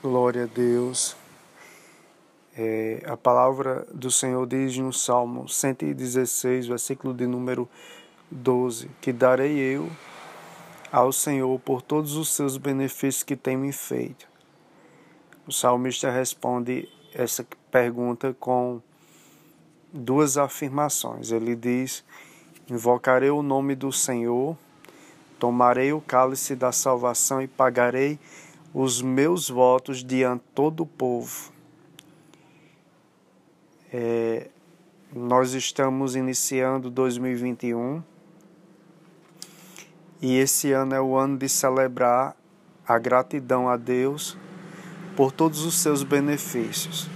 [0.00, 1.16] Glória a Deus.
[2.56, 7.68] É, a palavra do Senhor diz no Salmo 116, versículo de número
[8.30, 9.90] 12: Que darei eu
[10.92, 14.28] ao Senhor por todos os seus benefícios que tem me feito.
[15.44, 18.80] O salmista responde essa pergunta com
[19.92, 21.32] duas afirmações.
[21.32, 22.04] Ele diz:
[22.70, 24.56] Invocarei o nome do Senhor,
[25.40, 28.16] tomarei o cálice da salvação e pagarei
[28.72, 31.52] os meus votos diante todo o povo.
[33.92, 34.48] É,
[35.12, 38.02] nós estamos iniciando 2021
[40.20, 42.36] e esse ano é o ano de celebrar
[42.86, 44.36] a gratidão a Deus
[45.16, 47.08] por todos os seus benefícios.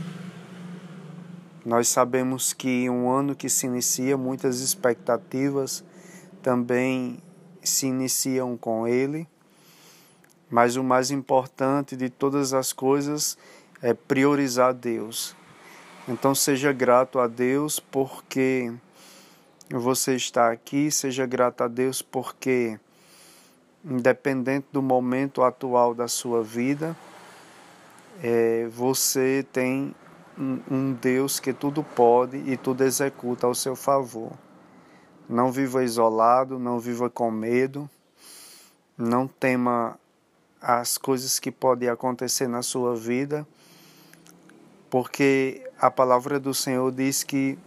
[1.64, 5.84] Nós sabemos que um ano que se inicia, muitas expectativas
[6.42, 7.18] também
[7.62, 9.28] se iniciam com ele,
[10.52, 13.38] mas o mais importante de todas as coisas
[13.80, 15.34] é priorizar Deus.
[16.06, 18.70] Então seja grato a Deus porque
[19.70, 22.78] você está aqui, seja grato a Deus porque
[23.82, 26.94] independente do momento atual da sua vida,
[28.22, 29.94] é, você tem
[30.70, 34.32] um Deus que tudo pode e tudo executa ao seu favor.
[35.26, 37.88] Não viva isolado, não viva com medo,
[38.98, 39.98] não tema
[40.62, 43.46] as coisas que podem acontecer na sua vida,
[44.88, 47.58] porque a palavra do Senhor diz que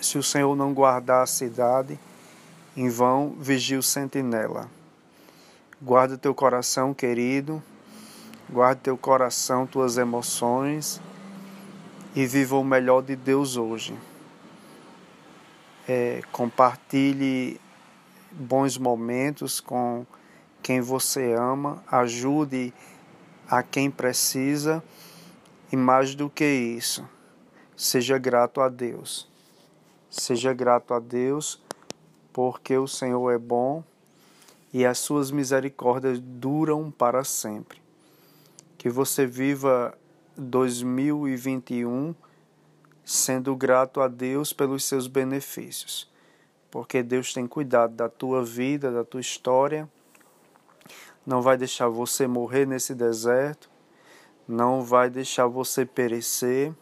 [0.00, 1.98] se o Senhor não guardar a cidade,
[2.76, 4.68] em vão vigia o sentinela.
[5.80, 7.62] Guarda teu coração, querido.
[8.50, 11.00] Guarde teu coração, tuas emoções
[12.14, 13.96] e viva o melhor de Deus hoje.
[15.88, 17.60] É, compartilhe
[18.30, 20.06] bons momentos com
[20.64, 22.72] quem você ama, ajude
[23.46, 24.82] a quem precisa
[25.70, 27.06] e mais do que isso,
[27.76, 29.28] seja grato a Deus.
[30.08, 31.62] Seja grato a Deus
[32.32, 33.84] porque o Senhor é bom
[34.72, 37.78] e as suas misericórdias duram para sempre.
[38.78, 39.92] Que você viva
[40.34, 42.14] 2021
[43.04, 46.10] sendo grato a Deus pelos seus benefícios,
[46.70, 49.86] porque Deus tem cuidado da tua vida, da tua história,
[51.26, 53.70] não vai deixar você morrer nesse deserto,
[54.46, 56.72] não vai deixar você perecer,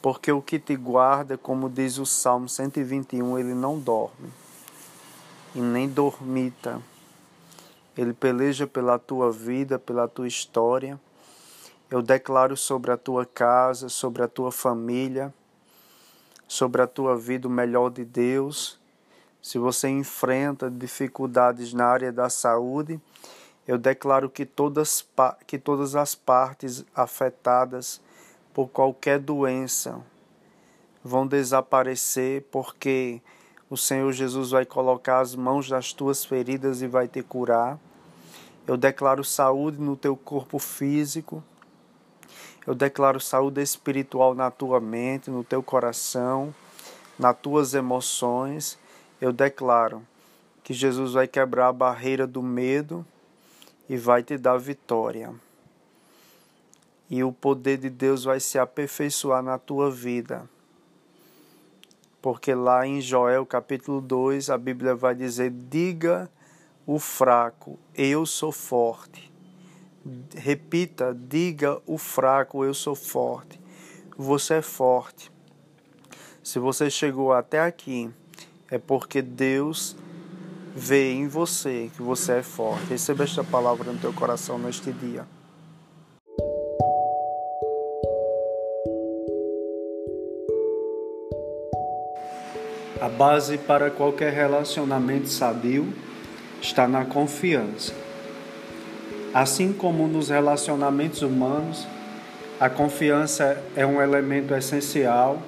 [0.00, 4.30] porque o que te guarda, como diz o Salmo 121, ele não dorme
[5.54, 6.80] e nem dormita.
[7.96, 11.00] Ele peleja pela tua vida, pela tua história.
[11.90, 15.32] Eu declaro sobre a tua casa, sobre a tua família,
[16.48, 18.78] sobre a tua vida o melhor de Deus.
[19.44, 22.98] Se você enfrenta dificuldades na área da saúde,
[23.68, 25.06] eu declaro que todas,
[25.46, 28.00] que todas as partes afetadas
[28.54, 30.00] por qualquer doença
[31.04, 33.20] vão desaparecer, porque
[33.68, 37.78] o Senhor Jesus vai colocar as mãos nas tuas feridas e vai te curar.
[38.66, 41.44] Eu declaro saúde no teu corpo físico.
[42.66, 46.54] Eu declaro saúde espiritual na tua mente, no teu coração,
[47.18, 48.82] nas tuas emoções.
[49.20, 50.06] Eu declaro
[50.62, 53.04] que Jesus vai quebrar a barreira do medo
[53.88, 55.34] e vai te dar vitória.
[57.08, 60.48] E o poder de Deus vai se aperfeiçoar na tua vida
[62.24, 66.30] porque lá em Joel capítulo 2 a Bíblia vai dizer: diga
[66.86, 69.30] o fraco, eu sou forte.
[70.34, 73.60] Repita, diga o fraco, eu sou forte.
[74.16, 75.30] Você é forte.
[76.42, 78.10] Se você chegou até aqui,
[78.74, 79.94] é porque Deus
[80.74, 82.86] vê em você que você é forte.
[82.90, 85.24] Receba esta palavra no teu coração neste dia.
[93.00, 95.92] A base para qualquer relacionamento sadio
[96.60, 97.94] está na confiança.
[99.32, 101.86] Assim como nos relacionamentos humanos,
[102.58, 105.40] a confiança é um elemento essencial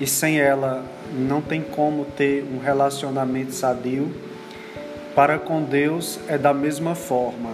[0.00, 4.12] e sem ela não tem como ter um relacionamento sadio.
[5.14, 7.50] Para com Deus é da mesma forma.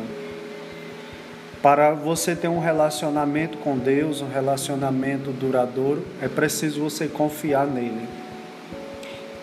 [1.62, 8.08] Para você ter um relacionamento com Deus, um relacionamento duradouro, é preciso você confiar nele.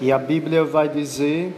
[0.01, 1.54] E a Bíblia vai dizer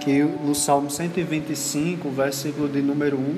[0.00, 3.36] que no Salmo 125, versículo de número 1,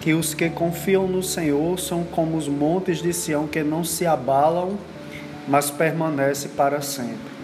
[0.00, 4.06] que os que confiam no Senhor são como os montes de Sião que não se
[4.06, 4.78] abalam,
[5.48, 7.38] mas permanecem para sempre.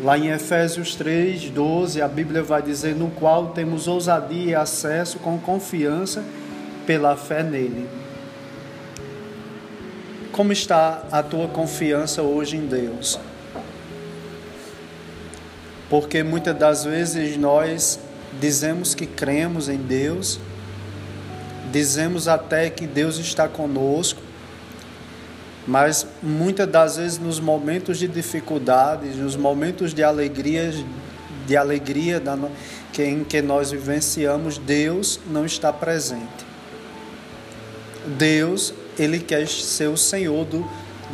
[0.00, 5.18] Lá em Efésios 3, 12, a Bíblia vai dizer: No qual temos ousadia e acesso
[5.18, 6.24] com confiança
[6.86, 7.88] pela fé nele.
[10.30, 13.18] Como está a tua confiança hoje em Deus?
[15.90, 17.98] Porque muitas das vezes nós
[18.40, 20.38] dizemos que cremos em Deus,
[21.72, 24.20] dizemos até que Deus está conosco,
[25.68, 30.72] mas muitas das vezes nos momentos de dificuldades, nos momentos de alegria,
[31.46, 32.38] de alegria da,
[32.90, 36.48] que, em que nós vivenciamos, Deus não está presente.
[38.16, 40.66] Deus ele quer ser o Senhor do,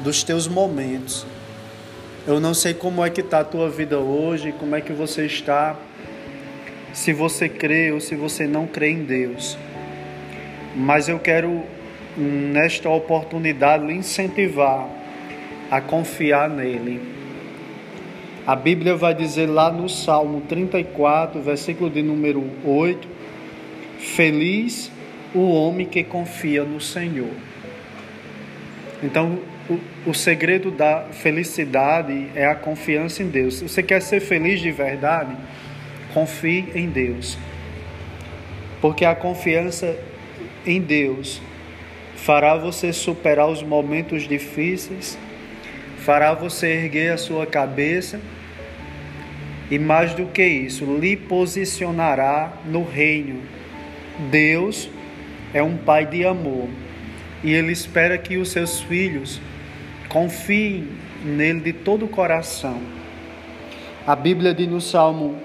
[0.04, 1.26] dos teus momentos.
[2.24, 5.26] Eu não sei como é que está a tua vida hoje, como é que você
[5.26, 5.76] está,
[6.92, 9.58] se você crê ou se você não crê em Deus.
[10.76, 11.64] Mas eu quero,
[12.16, 14.88] nesta oportunidade, lhe incentivar
[15.70, 17.00] a confiar nele.
[18.46, 23.08] A Bíblia vai dizer lá no Salmo 34, versículo de número 8:
[23.98, 24.92] Feliz
[25.34, 27.32] o homem que confia no Senhor.
[29.02, 29.38] Então,
[29.68, 33.56] o, o segredo da felicidade é a confiança em Deus.
[33.56, 35.34] Se você quer ser feliz de verdade,
[36.12, 37.38] confie em Deus.
[38.80, 39.96] Porque a confiança
[40.66, 41.40] em Deus
[42.24, 45.18] fará você superar os momentos difíceis,
[45.98, 48.18] fará você erguer a sua cabeça
[49.70, 53.42] e mais do que isso, lhe posicionará no reino.
[54.30, 54.88] Deus
[55.52, 56.70] é um pai de amor
[57.42, 59.38] e Ele espera que os seus filhos
[60.08, 60.88] confiem
[61.22, 62.80] nele de todo o coração.
[64.06, 65.38] A Bíblia diz no Salmo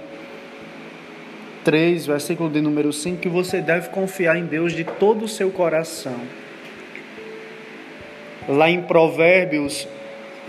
[1.65, 5.51] 3, versículo de número 5, que você deve confiar em Deus de todo o seu
[5.51, 6.38] coração.
[8.49, 9.87] Lá em Provérbios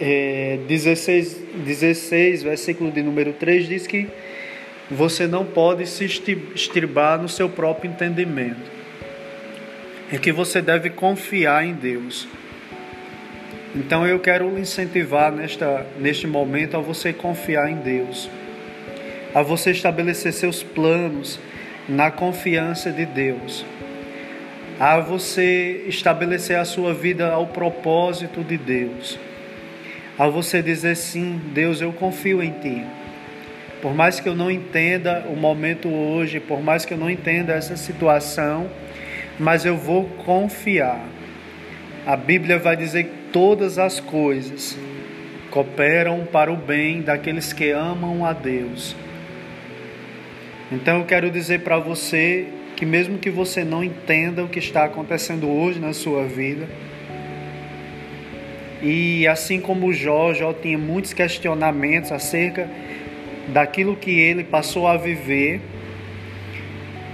[0.00, 4.08] é, 16, 16, versículo de número 3, diz que
[4.90, 8.80] você não pode se estribar no seu próprio entendimento
[10.12, 12.26] é que você deve confiar em Deus.
[13.74, 18.28] Então eu quero incentivar nesta, neste momento a você confiar em Deus,
[19.32, 21.38] a você estabelecer seus planos
[21.88, 23.64] na confiança de Deus,
[24.80, 29.18] a você estabelecer a sua vida ao propósito de Deus,
[30.18, 32.82] a você dizer sim, Deus, eu confio em Ti.
[33.82, 37.52] Por mais que eu não entenda o momento hoje, por mais que eu não entenda
[37.52, 38.70] essa situação,
[39.38, 41.04] mas eu vou confiar.
[42.06, 44.78] A Bíblia vai dizer que todas as coisas
[45.50, 48.96] cooperam para o bem daqueles que amam a Deus.
[50.72, 52.48] Então eu quero dizer para você
[52.80, 56.66] que mesmo que você não entenda o que está acontecendo hoje na sua vida,
[58.82, 62.70] e assim como Jó, Jó tinha muitos questionamentos acerca
[63.48, 65.60] daquilo que ele passou a viver,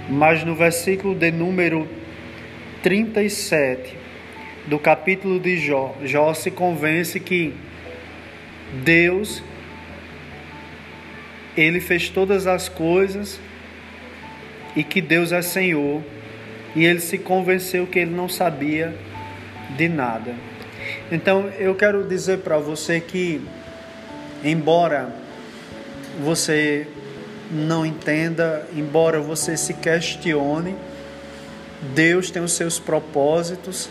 [0.09, 1.85] mas no versículo de número
[2.81, 3.93] 37
[4.67, 7.53] do capítulo de Jó, Jó se convence que
[8.85, 9.43] Deus
[11.57, 13.37] ele fez todas as coisas
[14.77, 16.03] e que Deus é Senhor,
[16.75, 18.95] e ele se convenceu que ele não sabia
[19.75, 20.35] de nada.
[21.11, 23.41] Então, eu quero dizer para você que
[24.43, 25.09] embora
[26.23, 26.85] você
[27.51, 30.75] não entenda, embora você se questione,
[31.95, 33.89] Deus tem os seus propósitos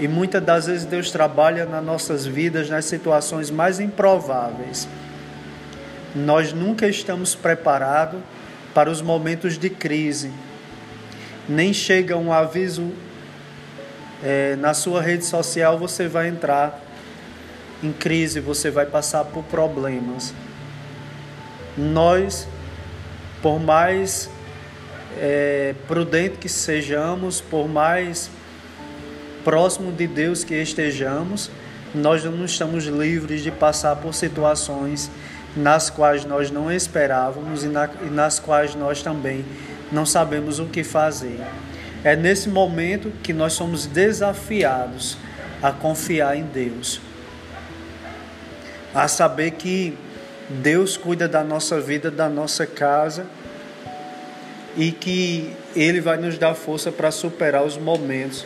[0.00, 4.88] e muitas das vezes Deus trabalha nas nossas vidas nas situações mais improváveis.
[6.12, 8.18] Nós nunca estamos preparados
[8.74, 10.30] para os momentos de crise.
[11.48, 12.92] Nem chega um aviso
[14.22, 16.80] é, na sua rede social, você vai entrar
[17.82, 20.32] em crise, você vai passar por problemas.
[21.76, 22.46] Nós,
[23.42, 24.30] por mais
[25.18, 28.30] é, prudente que sejamos, por mais
[29.42, 31.50] próximo de Deus que estejamos,
[31.94, 35.10] nós não estamos livres de passar por situações
[35.56, 39.44] nas quais nós não esperávamos e, na, e nas quais nós também
[39.90, 41.40] não sabemos o que fazer.
[42.02, 45.16] É nesse momento que nós somos desafiados
[45.62, 47.00] a confiar em Deus,
[48.94, 49.96] a saber que
[50.48, 53.26] Deus cuida da nossa vida, da nossa casa
[54.76, 58.44] e que Ele vai nos dar força para superar os momentos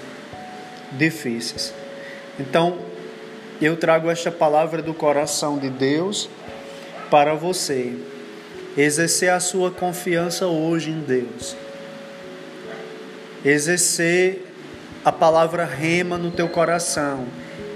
[0.92, 1.72] difíceis.
[2.38, 2.78] Então,
[3.60, 6.28] eu trago esta palavra do coração de Deus
[7.10, 7.92] para você.
[8.76, 11.56] Exercer a sua confiança hoje em Deus.
[13.44, 14.46] Exercer
[15.04, 17.26] a palavra rema no teu coração.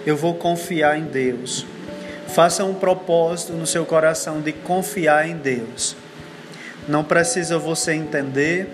[0.05, 1.67] Eu vou confiar em Deus.
[2.29, 5.97] Faça um propósito no seu coração de confiar em Deus.
[6.89, 8.69] Não precisa você entender,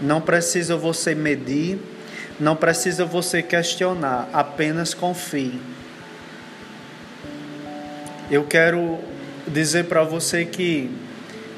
[0.00, 1.78] não precisa você medir,
[2.38, 5.58] Não precisa você questionar, apenas confie.
[8.30, 8.98] Eu quero
[9.46, 10.90] dizer para você que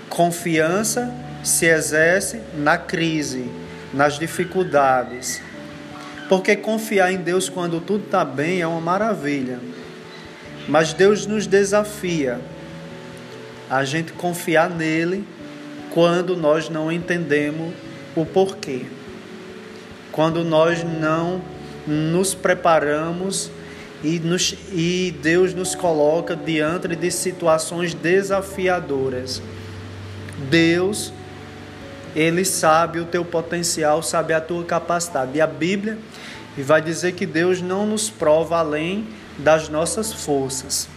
[0.09, 3.51] confiança se exerce na crise,
[3.93, 5.41] nas dificuldades.
[6.29, 9.59] Porque confiar em Deus quando tudo está bem é uma maravilha.
[10.69, 12.41] Mas Deus nos desafia
[13.71, 15.27] a gente confiar nele
[15.91, 17.73] quando nós não entendemos
[18.15, 18.83] o porquê.
[20.13, 21.41] Quando nós não
[21.87, 23.51] nos preparamos
[24.03, 29.43] e, nos, e Deus nos coloca diante de situações desafiadoras.
[30.51, 31.13] Deus,
[32.15, 35.37] Ele sabe o teu potencial, sabe a tua capacidade.
[35.37, 35.99] E a Bíblia
[36.57, 40.89] vai dizer que Deus não nos prova além das nossas forças.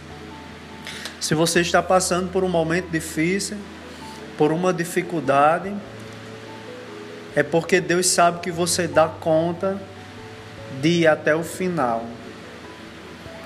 [1.20, 3.56] Se você está passando por um momento difícil,
[4.36, 5.72] por uma dificuldade,
[7.34, 9.80] é porque Deus sabe que você dá conta
[10.80, 12.04] de ir até o final.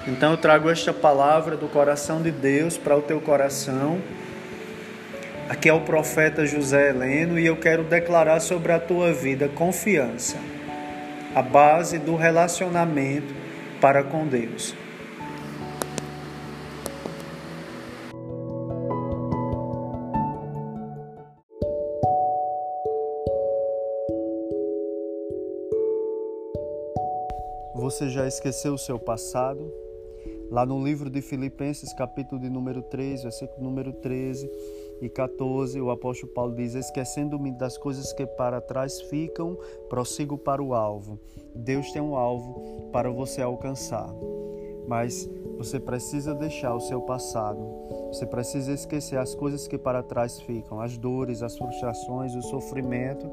[0.06, 4.00] Então eu trago esta palavra do coração de Deus para o teu coração.
[5.48, 10.36] Aqui é o profeta José Heleno e eu quero declarar sobre a tua vida confiança,
[11.34, 13.34] a base do relacionamento
[13.80, 14.76] para com Deus.
[27.74, 29.85] Você já esqueceu o seu passado?
[30.50, 34.48] Lá no livro de Filipenses, capítulo de número 3, versículo número 13
[35.02, 40.62] e 14, o apóstolo Paulo diz: Esquecendo-me das coisas que para trás ficam, prossigo para
[40.62, 41.18] o alvo.
[41.52, 44.08] Deus tem um alvo para você alcançar,
[44.86, 47.58] mas você precisa deixar o seu passado.
[48.12, 53.28] Você precisa esquecer as coisas que para trás ficam, as dores, as frustrações, o sofrimento,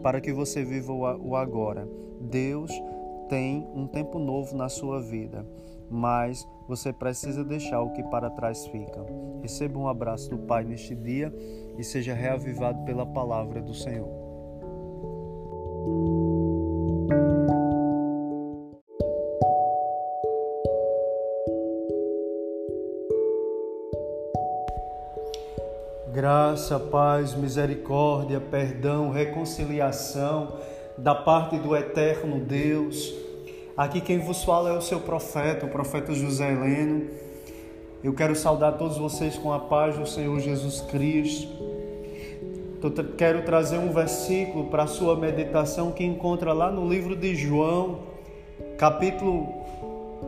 [0.00, 1.88] para que você viva o agora.
[2.20, 2.70] Deus
[3.28, 5.44] tem um tempo novo na sua vida,
[5.92, 9.04] mas você precisa deixar o que para trás fica.
[9.42, 11.32] Receba um abraço do Pai neste dia
[11.78, 14.08] e seja reavivado pela palavra do Senhor.
[26.12, 30.58] Graça, paz, misericórdia, perdão, reconciliação
[30.96, 33.21] da parte do eterno Deus.
[33.74, 37.06] Aqui quem vos fala é o seu profeta, o profeta José Heleno.
[38.04, 41.48] Eu quero saudar todos vocês com a paz do Senhor Jesus Cristo.
[43.16, 48.00] quero trazer um versículo para a sua meditação que encontra lá no livro de João,
[48.76, 49.48] capítulo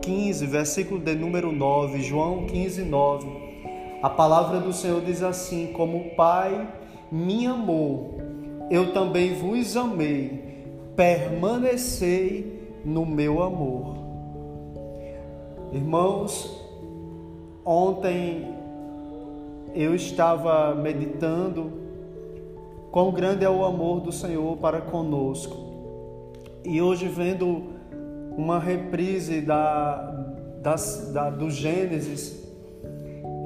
[0.01, 2.01] 15, versículo de número 9.
[2.01, 3.27] João 15, 9.
[4.01, 6.67] A palavra do Senhor diz assim: Como o Pai
[7.11, 8.19] me amou,
[8.71, 10.45] eu também vos amei
[10.95, 12.54] permanecei
[12.85, 13.95] no meu amor.
[15.73, 16.63] Irmãos,
[17.65, 18.55] ontem
[19.73, 21.71] eu estava meditando
[22.91, 25.57] quão grande é o amor do Senhor para conosco.
[26.63, 27.63] E hoje vendo
[28.37, 30.01] uma reprise da,
[30.61, 32.47] das, da, do Gênesis,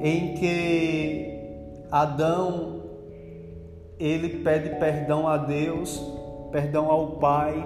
[0.02, 1.40] em que
[1.90, 2.82] Adão
[3.98, 6.20] ele pede perdão a Deus
[6.50, 7.64] perdão ao pai,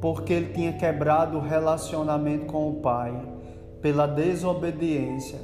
[0.00, 3.12] porque ele tinha quebrado o relacionamento com o pai
[3.82, 5.38] pela desobediência.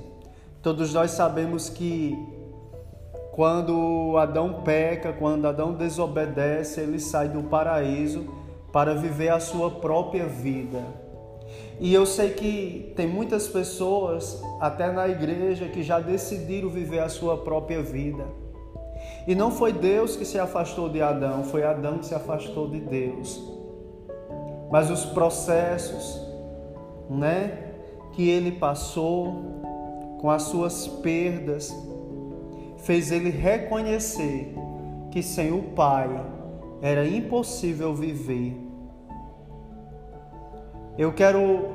[0.63, 2.17] Todos nós sabemos que
[3.33, 8.27] quando Adão peca, quando Adão desobedece, ele sai do paraíso
[8.73, 10.83] para viver a sua própria vida.
[11.79, 17.09] E eu sei que tem muitas pessoas, até na igreja, que já decidiram viver a
[17.09, 18.25] sua própria vida
[19.27, 22.79] e não foi Deus que se afastou de Adão, foi Adão que se afastou de
[22.79, 23.56] Deus.
[24.71, 26.21] Mas os processos,
[27.09, 27.73] né,
[28.13, 31.75] que ele passou com as suas perdas,
[32.79, 34.55] fez ele reconhecer
[35.11, 36.09] que sem o Pai
[36.81, 38.57] era impossível viver.
[40.99, 41.75] Eu quero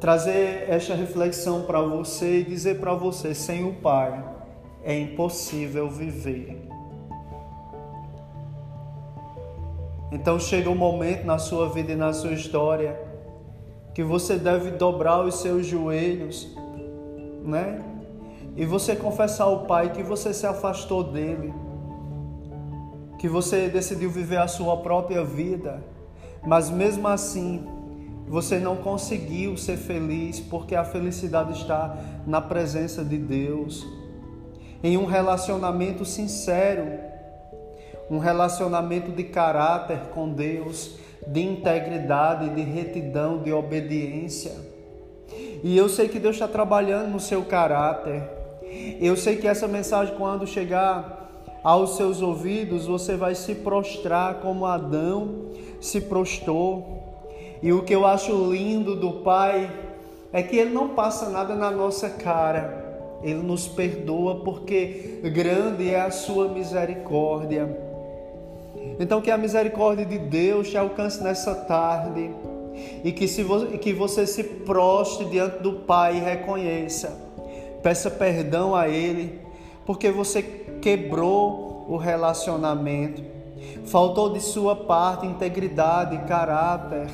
[0.00, 4.24] trazer esta reflexão para você e dizer para você: sem o Pai
[4.82, 6.69] é impossível viver.
[10.12, 12.98] Então chega um momento na sua vida e na sua história
[13.94, 16.48] que você deve dobrar os seus joelhos,
[17.44, 17.80] né?
[18.56, 21.54] E você confessar ao Pai que você se afastou dele,
[23.18, 25.82] que você decidiu viver a sua própria vida,
[26.42, 27.64] mas mesmo assim
[28.26, 33.86] você não conseguiu ser feliz porque a felicidade está na presença de Deus,
[34.82, 37.09] em um relacionamento sincero
[38.10, 44.52] um relacionamento de caráter com Deus, de integridade, de retidão, de obediência.
[45.62, 48.22] E eu sei que Deus está trabalhando no seu caráter.
[49.00, 51.30] Eu sei que essa mensagem, quando chegar
[51.62, 55.50] aos seus ouvidos, você vai se prostrar como Adão
[55.80, 56.98] se prostrou.
[57.62, 59.70] E o que eu acho lindo do Pai
[60.32, 63.18] é que Ele não passa nada na nossa cara.
[63.22, 67.89] Ele nos perdoa porque grande é a sua misericórdia.
[69.00, 72.30] Então que a misericórdia de Deus te alcance nessa tarde
[73.02, 77.18] e que, se vo que você se prostre diante do Pai e reconheça,
[77.82, 79.40] peça perdão a Ele,
[79.86, 80.42] porque você
[80.82, 83.22] quebrou o relacionamento,
[83.86, 87.08] faltou de sua parte integridade, caráter,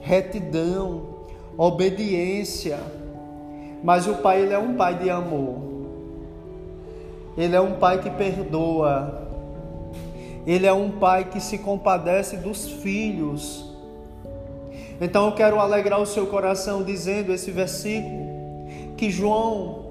[0.00, 1.02] retidão,
[1.56, 2.80] obediência.
[3.84, 5.70] Mas o Pai ele é um Pai de amor.
[7.36, 9.21] Ele é um Pai que perdoa.
[10.46, 13.64] Ele é um Pai que se compadece dos filhos.
[15.00, 18.22] Então eu quero alegrar o seu coração dizendo esse versículo
[18.96, 19.82] que João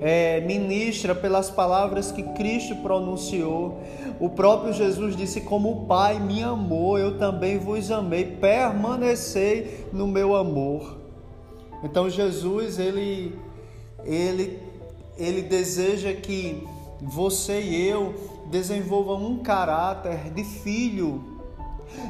[0.00, 3.80] é, ministra pelas palavras que Cristo pronunciou.
[4.18, 10.06] O próprio Jesus disse: Como o Pai me amou, eu também vos amei, permanecei no
[10.06, 10.98] meu amor.
[11.82, 13.34] Então Jesus, ele,
[14.04, 14.58] ele,
[15.18, 16.66] ele deseja que
[17.00, 18.14] você e eu
[18.50, 21.38] desenvolvam um caráter de filho.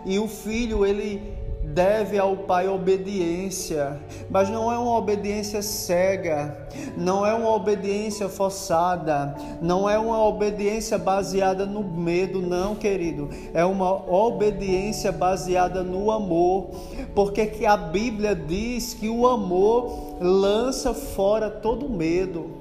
[0.05, 1.39] E o filho, ele,
[1.71, 9.35] deve ao Pai obediência, mas não é uma obediência cega, não é uma obediência forçada,
[9.61, 13.31] não é uma obediência baseada no medo, não, querido.
[13.55, 16.71] É uma obediência baseada no amor,
[17.15, 22.60] porque que a Bíblia diz que o amor lança fora todo medo.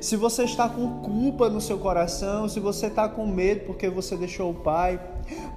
[0.00, 4.16] Se você está com culpa no seu coração, se você está com medo porque você
[4.16, 5.00] deixou o Pai,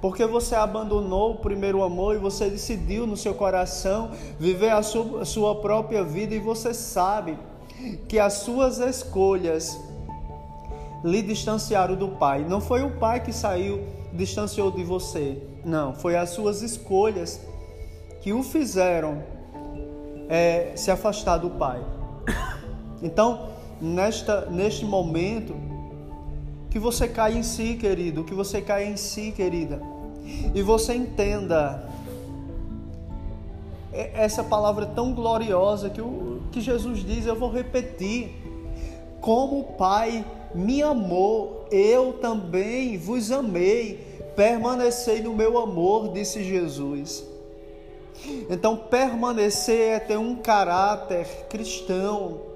[0.00, 5.54] porque você abandonou o primeiro amor e você decidiu no seu coração viver a sua,
[5.60, 7.38] própria vida e você sabe
[8.08, 9.78] que as suas escolhas
[11.02, 12.44] lhe distanciaram do Pai.
[12.48, 15.42] Não foi o Pai que saiu, distanciou de você.
[15.64, 17.40] Não, foi as suas escolhas
[18.20, 19.22] que o fizeram
[20.28, 21.82] é, se afastar do Pai.
[23.02, 23.53] Então,
[23.84, 25.54] nesta, neste momento,
[26.70, 29.80] que você caia em si, querido, que você caia em si, querida,
[30.54, 31.88] e você entenda
[33.92, 38.30] essa palavra tão gloriosa que, o, que Jesus diz, eu vou repetir.
[39.20, 47.24] Como o Pai me amou, eu também vos amei, permanecei no meu amor, disse Jesus.
[48.50, 52.53] Então, permanecer é ter um caráter cristão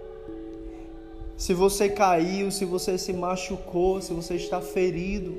[1.39, 5.37] se você caiu, se você se machucou, se você está ferido.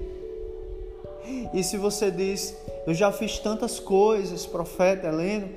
[1.53, 2.55] E se você diz,
[2.87, 5.49] eu já fiz tantas coisas, profeta Heleno,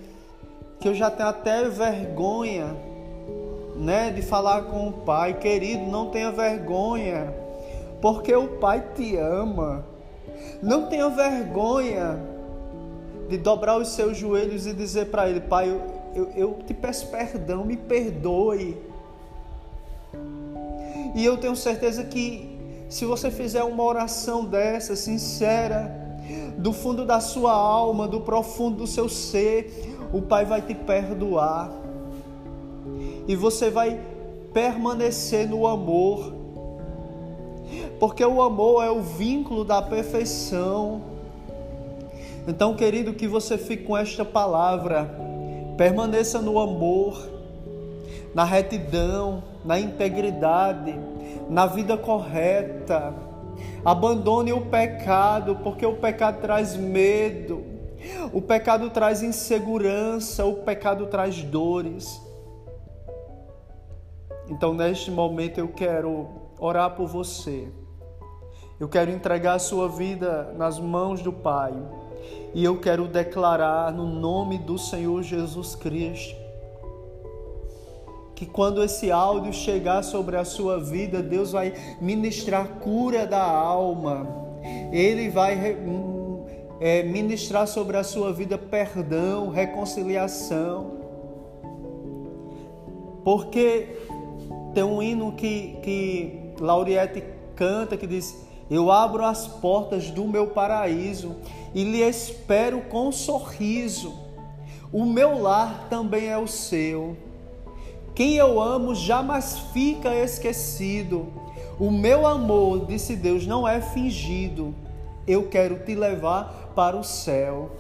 [0.81, 2.77] que eu já tenho até vergonha,
[3.77, 7.33] né, de falar com o Pai, querido, não tenha vergonha,
[8.01, 9.87] porque o Pai te ama.
[10.61, 12.21] Não tenha vergonha
[13.29, 15.81] de dobrar os seus joelhos e dizer para Ele, Pai, eu,
[16.17, 18.77] eu, eu te peço perdão, me perdoe
[21.15, 26.03] e eu tenho certeza que se você fizer uma oração dessa, sincera,
[26.59, 31.73] do fundo da sua alma, do profundo do seu ser, o Pai vai te perdoar.
[33.27, 34.01] E você vai
[34.53, 36.35] permanecer no amor.
[37.99, 41.03] Porque o amor é o vínculo da perfeição.
[42.47, 45.11] Então, querido, que você fique com esta palavra.
[45.77, 47.27] Permaneça no amor,
[48.35, 50.99] na retidão, na integridade,
[51.49, 53.15] na vida correta.
[53.85, 57.65] Abandone o pecado, porque o pecado traz medo,
[58.33, 62.21] o pecado traz insegurança, o pecado traz dores.
[64.49, 67.69] Então, neste momento, eu quero orar por você.
[68.81, 71.73] Eu quero entregar a sua vida nas mãos do Pai.
[72.55, 76.42] E eu quero declarar no nome do Senhor Jesus Cristo
[78.43, 84.27] que quando esse áudio chegar sobre a sua vida, Deus vai ministrar cura da alma,
[84.91, 86.45] Ele vai hum,
[86.81, 91.03] é, ministrar sobre a sua vida perdão, reconciliação.
[93.23, 93.97] Porque
[94.75, 97.23] tem um hino que, que Lauriette
[97.55, 101.37] canta que diz: Eu abro as portas do meu paraíso
[101.73, 104.13] e lhe espero com sorriso.
[104.93, 107.17] O meu lar também é o seu.
[108.15, 111.29] Quem eu amo jamais fica esquecido.
[111.79, 114.75] O meu amor, disse Deus, não é fingido.
[115.27, 117.71] Eu quero te levar para o céu.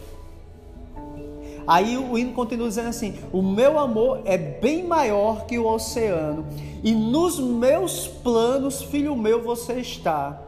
[1.66, 6.46] Aí o hino continua dizendo assim: O meu amor é bem maior que o oceano,
[6.82, 10.40] e nos meus planos, filho meu, você está.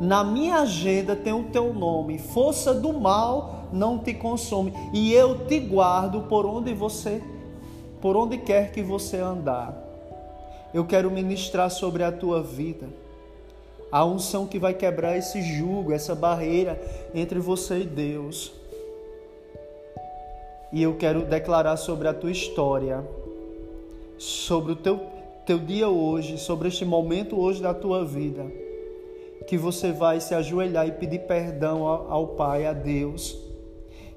[0.00, 5.46] Na minha agenda tem o teu nome, força do mal não te consome, e eu
[5.46, 7.22] te guardo por onde você,
[8.02, 9.72] por onde quer que você andar.
[10.74, 12.88] Eu quero ministrar sobre a tua vida
[13.92, 16.80] a unção que vai quebrar esse jugo, essa barreira
[17.14, 18.50] entre você e Deus.
[20.72, 23.06] E eu quero declarar sobre a tua história,
[24.16, 24.98] sobre o teu,
[25.44, 28.46] teu dia hoje, sobre este momento hoje da tua vida,
[29.46, 33.38] que você vai se ajoelhar e pedir perdão ao, ao Pai, a Deus.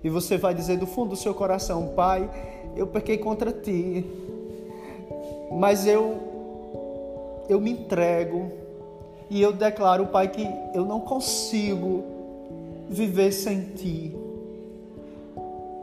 [0.01, 2.29] E você vai dizer do fundo do seu coração: Pai,
[2.75, 4.05] eu pequei contra ti,
[5.51, 6.33] mas eu
[7.47, 8.51] eu me entrego
[9.29, 12.03] e eu declaro, Pai, que eu não consigo
[12.89, 14.15] viver sem Ti.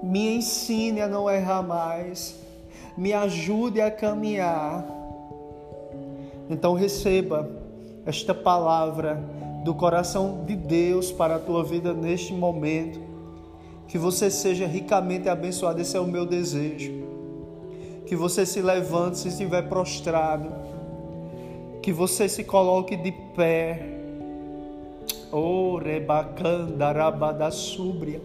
[0.03, 2.37] Me ensine a não errar mais.
[2.97, 4.85] Me ajude a caminhar.
[6.51, 7.49] Então receba
[8.05, 9.23] esta palavra
[9.65, 13.01] do coração de Deus para a tua vida neste momento.
[13.89, 16.93] Que você seja ricamente abençoado, esse é o meu desejo.
[18.07, 20.73] Que você se levante se estiver prostrado
[21.83, 23.89] que você se coloque de pé.
[25.33, 28.23] Oh, rebacanda, súbria.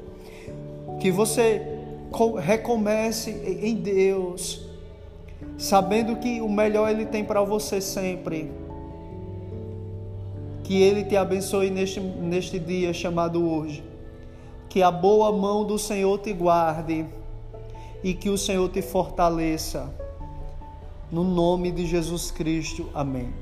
[0.99, 1.61] Que você
[2.39, 4.61] recomece em Deus,
[5.57, 8.51] sabendo que o melhor Ele tem para você sempre.
[10.63, 13.83] Que Ele te abençoe neste, neste dia chamado hoje.
[14.69, 17.05] Que a boa mão do Senhor te guarde
[18.03, 19.93] e que o Senhor te fortaleça.
[21.11, 22.89] No nome de Jesus Cristo.
[22.93, 23.33] Amém.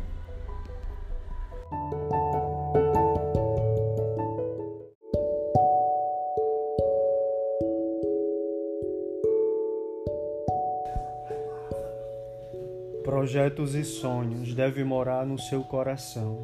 [13.04, 16.40] Projetos e sonhos devem morar no seu coração.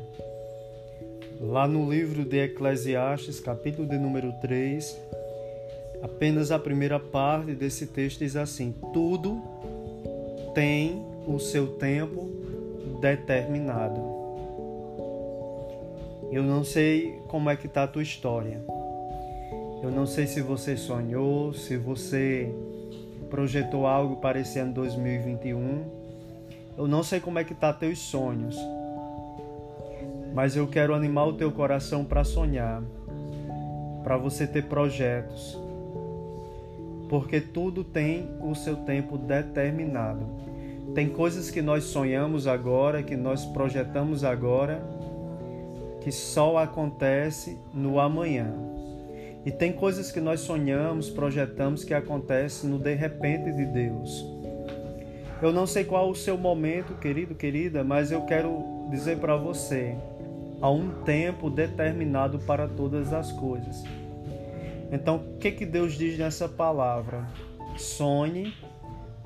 [1.41, 4.97] Lá no livro de Eclesiastes, capítulo de número 3,
[6.01, 9.41] apenas a primeira parte desse texto diz assim: Tudo
[10.53, 12.29] tem o seu tempo
[13.01, 13.99] determinado.
[16.31, 18.63] Eu não sei como é que está a tua história.
[19.83, 22.53] Eu não sei se você sonhou, se você
[23.29, 26.01] projetou algo para esse ano 2021
[26.77, 28.57] eu não sei como é que tá teus sonhos,
[30.33, 32.81] mas eu quero animar o teu coração para sonhar,
[34.03, 35.59] para você ter projetos.
[37.09, 40.25] Porque tudo tem o seu tempo determinado.
[40.95, 44.81] Tem coisas que nós sonhamos agora, que nós projetamos agora,
[46.01, 48.53] que só acontece no amanhã.
[49.45, 54.25] E tem coisas que nós sonhamos, projetamos que acontece no de repente de Deus.
[55.41, 59.95] Eu não sei qual o seu momento, querido, querida, mas eu quero dizer para você:
[60.61, 63.83] há um tempo determinado para todas as coisas.
[64.91, 67.27] Então, o que, que Deus diz nessa palavra?
[67.77, 68.53] Sonhe,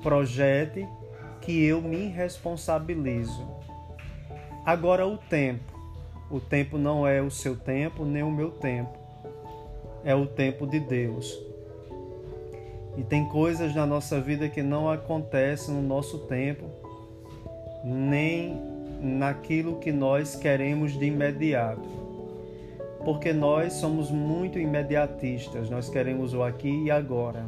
[0.02, 0.88] projete,
[1.40, 3.46] que eu me responsabilizo.
[4.64, 5.74] Agora, o tempo.
[6.30, 8.98] O tempo não é o seu tempo, nem o meu tempo.
[10.04, 11.38] É o tempo de Deus.
[12.96, 16.64] E tem coisas na nossa vida que não acontecem no nosso tempo,
[17.84, 21.88] nem naquilo que nós queremos de imediato.
[23.04, 27.46] Porque nós somos muito imediatistas, nós queremos o aqui e agora.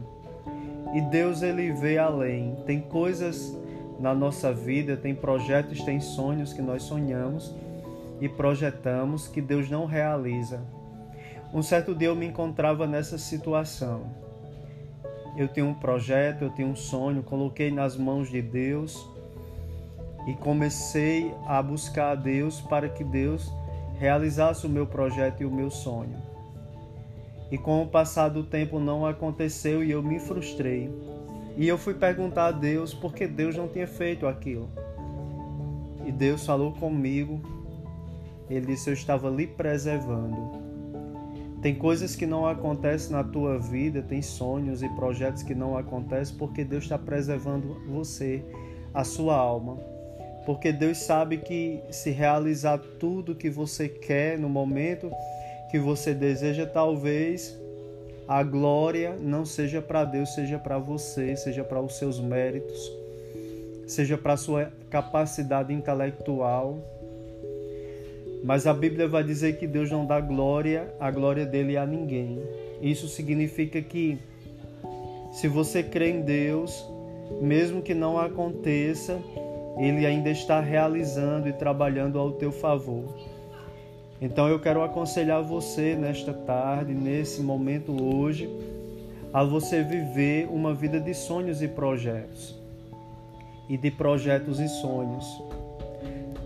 [0.95, 2.57] E Deus ele vê além.
[2.65, 3.57] Tem coisas
[3.99, 7.55] na nossa vida, tem projetos, tem sonhos que nós sonhamos
[8.21, 10.61] e projetamos que Deus não realiza.
[11.53, 14.29] Um certo dia eu me encontrava nessa situação
[15.39, 19.09] eu tenho um projeto, eu tenho um sonho, coloquei nas mãos de Deus
[20.27, 23.53] e comecei a buscar a Deus para que Deus
[23.99, 26.17] realizasse o meu projeto e o meu sonho.
[27.51, 30.91] E com o passar do tempo não aconteceu e eu me frustrei.
[31.57, 34.69] E eu fui perguntar a Deus por que Deus não tinha feito aquilo.
[36.07, 37.41] E Deus falou comigo.
[38.49, 40.69] Ele disse: Eu estava lhe preservando.
[41.61, 46.37] Tem coisas que não acontecem na tua vida, tem sonhos e projetos que não acontecem
[46.37, 48.45] porque Deus está preservando você,
[48.95, 49.77] a sua alma.
[50.49, 55.11] Porque Deus sabe que se realizar tudo que você quer no momento
[55.71, 57.55] que você deseja, talvez
[58.27, 62.91] a glória não seja para Deus, seja para você, seja para os seus méritos,
[63.87, 66.79] seja para a sua capacidade intelectual
[68.43, 72.41] mas a Bíblia vai dizer que Deus não dá glória, a glória dele a ninguém.
[72.81, 74.19] Isso significa que
[75.33, 76.89] se você crê em Deus,
[77.43, 79.21] mesmo que não aconteça,
[79.79, 83.05] ele ainda está realizando e trabalhando ao teu favor.
[84.21, 88.51] Então eu quero aconselhar você nesta tarde, nesse momento hoje,
[89.33, 92.57] a você viver uma vida de sonhos e projetos.
[93.69, 95.25] E de projetos e sonhos.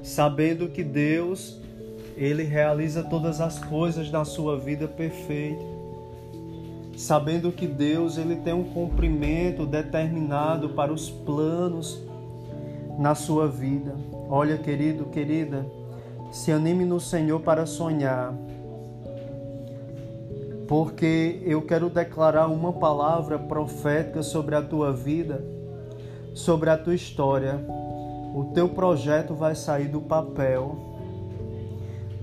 [0.03, 1.59] Sabendo que Deus,
[2.17, 5.63] ele realiza todas as coisas na sua vida perfeita.
[6.95, 12.03] Sabendo que Deus, ele tem um cumprimento determinado para os planos
[12.99, 13.95] na sua vida.
[14.29, 15.65] Olha, querido, querida,
[16.31, 18.35] se anime no Senhor para sonhar,
[20.67, 25.45] porque eu quero declarar uma palavra profética sobre a tua vida,
[26.35, 27.61] sobre a tua história.
[28.35, 30.75] O teu projeto vai sair do papel.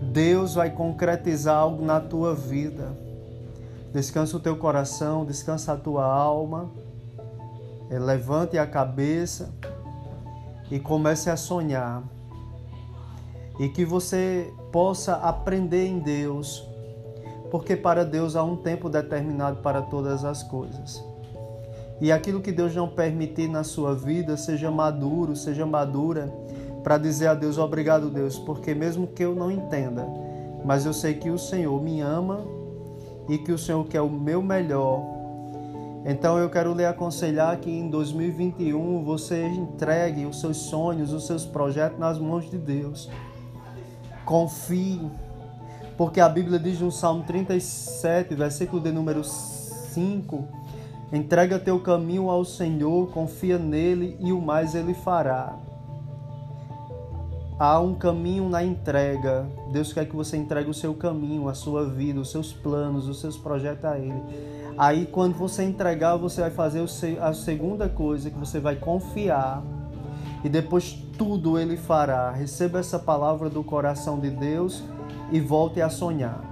[0.01, 2.97] Deus vai concretizar algo na tua vida.
[3.93, 6.71] Descansa o teu coração, descansa a tua alma.
[7.91, 9.51] Levante a cabeça
[10.71, 12.03] e comece a sonhar.
[13.59, 16.65] E que você possa aprender em Deus,
[17.51, 21.03] porque para Deus há um tempo determinado para todas as coisas.
[22.01, 26.33] E aquilo que Deus não permitir na sua vida, seja maduro, seja madura,
[26.83, 30.07] para dizer a Deus obrigado, Deus, porque mesmo que eu não entenda,
[30.63, 32.39] mas eu sei que o Senhor me ama
[33.27, 35.18] e que o Senhor quer o meu melhor
[36.05, 41.45] então eu quero lhe aconselhar que em 2021 você entregue os seus sonhos, os seus
[41.45, 43.09] projetos nas mãos de Deus.
[44.25, 45.01] Confie,
[45.97, 50.47] porque a Bíblia diz no Salmo 37, versículo de número 5:
[51.11, 55.57] Entrega teu caminho ao Senhor, confia nele e o mais ele fará.
[57.59, 59.45] Há um caminho na entrega.
[59.69, 63.19] Deus quer que você entregue o seu caminho, a sua vida, os seus planos, os
[63.19, 64.23] seus projetos a Ele.
[64.79, 66.81] Aí, quando você entregar, você vai fazer
[67.19, 69.61] a segunda coisa, que você vai confiar.
[70.41, 72.31] E depois tudo Ele fará.
[72.31, 74.81] Receba essa palavra do coração de Deus
[75.33, 76.48] e volte a sonhar.